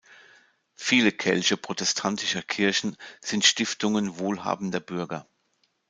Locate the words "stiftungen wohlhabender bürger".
3.45-5.27